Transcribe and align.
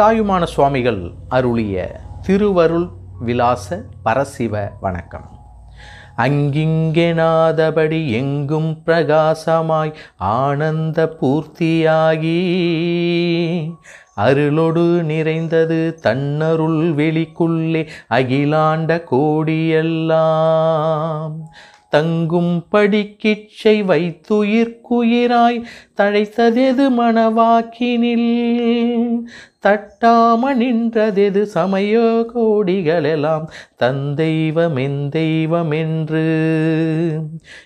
தாயுமான 0.00 0.44
சுவாமிகள் 0.44 1.12
அருளிய 1.28 2.00
திருவருள் 2.22 2.88
விலாச 3.20 3.84
பரசிவ 4.04 4.70
வணக்கம். 4.80 5.24
அங்கிங்கெனாதபடி 6.16 8.10
எங்கும் 8.10 8.82
பிரகாசமாய் 8.86 9.92
ஆனந்த 10.16 11.16
பூர்த்தியாகி 11.20 12.42
அருளொடு 14.16 15.02
நிறைந்தது 15.02 15.98
தன்னருள் 16.02 16.94
வெளிக்குள்ளே 16.94 17.88
அகிலாண்ட 18.10 19.04
கோடியெல்லாம். 19.10 21.32
தங்கும்படி 21.94 23.16
கிச்சை 23.16 23.82
வைத்துயிர்க்குயிராய் 23.82 25.64
தழைத்ததெது 25.96 26.98
மணவாக்கினில்? 26.98 28.26
தட்டாம 29.62 30.54
நின்றதெது 30.54 31.42
சமய 31.42 32.24
கோடிகளெல்லாம் 32.34 33.46
தந்தெய்வமென் 33.78 35.08
தெய்வமென்று? 35.08 36.42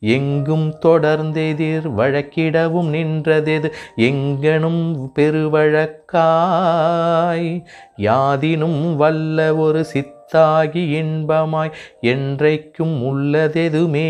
எங்கும் 0.00 0.78
தொடர்ந்தெதிர் 0.86 1.96
வழக்கிடவும் 1.96 2.90
நின்றதெது 2.90 3.70
எங்கனும் 3.96 5.10
பெருவழக்காய்? 5.14 7.62
யாதினும் 7.96 8.96
வல்ல 8.96 9.56
ஒரு 9.56 9.84
சித்தாகி 10.32 10.68
இன்பமாய் 10.72 11.70
என்றைக்கும் 12.02 12.68
உள்ளதெதுமே. 12.78 14.08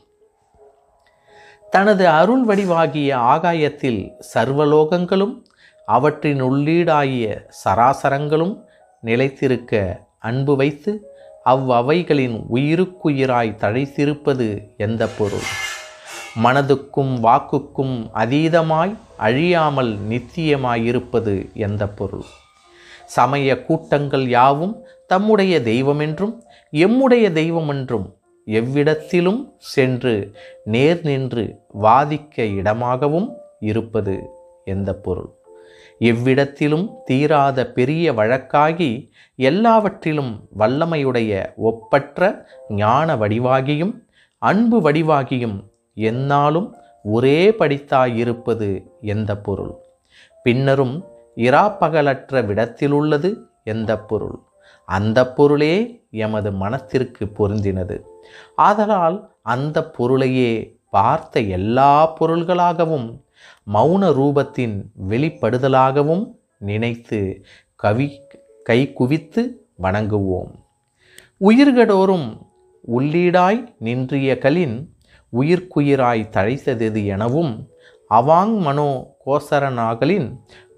தனது 1.70 2.08
அருள் 2.08 2.44
வடிவாகிய 2.44 3.16
ஆகாயத்தில் 3.16 4.12
சர்வலோகங்களும் 4.34 5.42
அவற்றின் 5.86 6.42
உள்ளீடாகிய 6.42 7.46
சராசரங்களும் 7.64 8.64
நிலைத்திருக்க 9.00 10.02
அன்பு 10.18 10.56
வைத்து 10.56 11.14
அவ்வவைகளின் 11.44 12.46
உயிருக்குயிராய் 12.50 13.58
தழைத்திருப்பது 13.60 14.76
எந்த 14.76 15.06
பொருள்? 15.06 15.48
மனதுக்கும் 16.42 17.14
வாக்குக்கும் 17.20 18.10
அதீதமாய் 18.14 18.94
அழியாமல் 19.16 19.98
நித்தியமாயிருப்பது 20.08 21.52
எந்த 21.52 21.88
பொருள்? 21.88 22.26
சமய 23.06 23.64
கூட்டங்கள் 23.64 24.26
யாவும் 24.28 24.84
தம்முடைய 25.06 25.60
தெய்வமென்றும் 25.60 26.34
எம்முடைய 26.72 27.26
தெய்வமென்றும் 27.32 28.06
எவ்விடத்திலும் 28.46 29.40
சென்று 29.58 30.32
நேர் 30.64 31.02
நின்று 31.02 31.60
வாதிக்க 31.82 32.42
இடமாகவும் 32.42 33.30
இருப்பது 33.60 34.28
எந்த 34.64 34.94
பொருள்? 34.94 35.44
எவ்விடத்திலும் 35.98 36.92
தீராத 37.04 37.66
பெரிய 37.66 38.12
வழக்காகி 38.12 39.10
எல்லாவற்றிலும் 39.36 40.48
வல்லமையுடைய 40.58 41.54
ஒப்பற்ற 41.56 42.48
ஞான 42.68 43.16
வடிவாகியும் 43.16 43.94
அன்பு 44.38 44.80
வடிவாகியும் 44.80 45.58
எந்நாளும் 45.96 46.72
ஒரே 47.02 47.50
படித்தாயிருப்பது 47.50 48.86
எந்த 49.00 49.36
பொருள்? 49.36 49.74
பின்னரும் 50.42 51.04
இராப்பகலற்ற 51.36 52.42
விடத்திலுள்ளது 52.42 53.34
எந்த 53.64 53.98
பொருள்? 54.00 54.38
அந்த 54.84 55.32
பொருளே 55.32 56.04
எமது 56.10 56.52
மனத்திற்கு 56.52 57.24
பொருந்தினது. 57.24 57.96
ஆதலால் 58.56 59.30
அந்த 59.42 59.90
பொருளையே 59.90 60.80
பார்த்த 60.90 61.40
எல்லா 61.40 62.16
பொருள்களாகவும் 62.20 63.25
மௌன 63.72 64.10
ரூபத்தின் 64.12 64.76
வெளிப்படுதலாகவும் 65.08 66.24
நினைத்து 66.58 67.44
கவி 67.74 68.08
கை 68.62 68.92
குவித்து 68.92 69.42
வணங்குவோம். 69.82 70.52
உயிர்கடோறும் 71.40 72.28
உள்ளீடாய் 72.96 73.62
நின்றிய 73.78 74.38
கலின் 74.38 74.76
உயிர்க்குயிராய் 75.32 76.30
தழைத்தது 76.30 77.04
எனவும் 77.06 77.52
அவாங் 78.10 78.58
மனோ 78.58 78.90
கோசரனாகலின் 79.26 80.28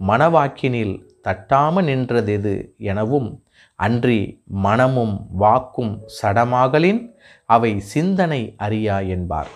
மனவாக்கினில் 0.01 0.95
தட்டாம 1.25 1.83
நின்றதெது 1.89 2.55
எனவும் 2.77 3.45
அன்றி 3.77 4.43
மனமும் 4.47 5.27
வாக்கும் 5.33 5.93
சடமாகலின் 6.23 7.15
அவை 7.45 7.81
சிந்தனை 7.81 8.55
அறியா 8.57 8.99
என்பார். 8.99 9.51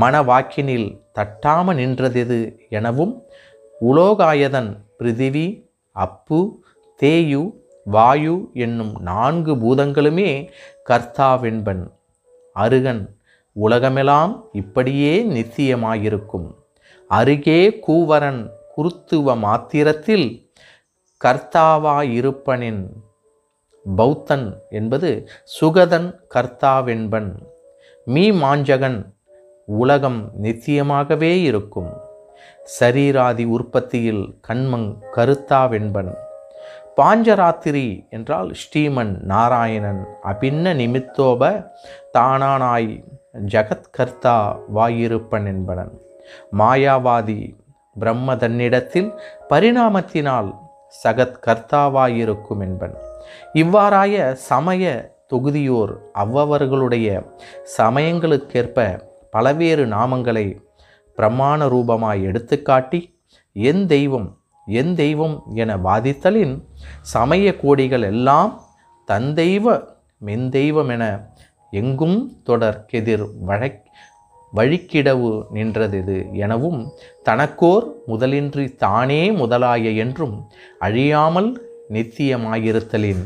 மனவாக்கினில் 0.00 0.88
தட்டாம 1.18 1.74
நின்றதெது 1.80 2.38
எனவும் 2.68 3.22
உலோகாயதன் 3.80 4.70
பிரிதிவி 4.98 5.46
அப்பு 5.90 6.64
தேயு 7.02 7.42
வாயு 7.84 8.50
என்னும் 8.54 8.92
நான்கு 9.00 9.54
பூதங்களுமே 9.54 10.48
கர்த்தாவென்பன். 10.88 11.82
அருகன் 12.52 13.02
உலகமெல்லாம் 13.52 14.32
இப்படியே 14.52 15.12
நித்தியமாயிருக்கும். 15.24 16.48
அருகே 17.08 17.60
கூவரன் 17.86 18.50
குருத்துவ 18.74 19.36
மாத்திரத்தில் 19.36 20.28
கர்த்தாவாயிருப்பனின் 21.20 22.82
பௌத்தன் 23.96 24.60
என்பது 24.70 25.28
சுகதன் 25.60 26.08
கர்த்தாவென்பன். 26.34 27.30
மீ 28.04 28.30
மாஞ்சகன் 28.30 28.98
உலகம் 29.66 30.30
நித்தியமாகவே 30.42 31.42
இருக்கும். 31.42 31.92
சரீராதி 32.80 33.46
உற்பத்தியில் 33.46 34.38
கண்மங் 34.48 34.98
கருத்தாவென்பன். 35.14 36.14
பாஞ்சராத்திரி 36.96 38.08
என்றால் 38.10 38.52
ஸ்ரீமன் 38.52 39.20
நாராயணன். 39.22 40.06
அபின்ன 40.24 40.74
நிமித்தோப 40.74 41.70
தானானாய் 42.18 43.04
ஜகத்கர்த்தா 43.34 44.56
வாயிருப்பன் 44.74 45.46
என்பனன். 45.46 45.92
மாயாவாதி 46.58 47.56
பிரம்ம 47.98 48.36
தன்னிடத்தில் 48.36 49.20
பரிணாமத்தினால் 49.48 50.54
சகத்கர்த்தாவாயிருக்கும் 51.04 52.60
என்பன். 52.60 52.94
இவ்வாறாய 53.54 54.32
சமய 54.32 55.12
தொகுதியோர் 55.32 55.96
அவ்வவர்களுடைய 56.14 57.26
சமயங்களுக்கேற்ப 57.78 59.12
பலவேறு 59.34 59.84
நாமங்களை 59.86 60.58
பிரமாண 61.16 61.66
ரூபமாய் 61.68 62.22
எடுத்துக்காட்டி 62.24 63.12
என் 63.52 63.86
தெய்வம் 63.86 64.38
என் 64.66 64.94
தெய்வம் 64.94 65.42
என 65.54 65.76
வாதித்தலின் 65.76 66.64
சமய 67.00 67.54
கோடிகள் 67.62 68.02
எல்லாம் 68.02 68.62
தந்தெய்வ 69.06 69.92
தெய்வ 70.50 70.84
என 70.84 71.32
எங்கும் 71.70 72.40
தொடர் 72.42 72.84
கெதிர் 72.92 73.28
வழக் 73.44 73.82
வழிக்கிடவு 74.54 75.42
நின்றதெது 75.54 76.32
எனவும் 76.32 76.92
தனக்கோர் 77.24 77.86
முதலின்றி 78.08 78.74
தானே 78.74 79.30
முதலாய 79.30 79.96
என்றும் 79.96 80.48
அழியாமல் 80.78 81.82
நித்தியமாயிருத்தலின் 81.92 83.24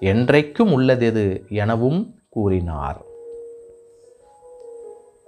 என்றைக்கும் 0.00 0.72
உள்ளதெது 0.76 1.48
எனவும் 1.48 2.14
கூறினார். 2.28 3.04